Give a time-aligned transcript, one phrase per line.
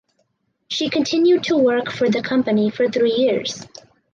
[0.67, 3.67] She continued to work for the company for three years.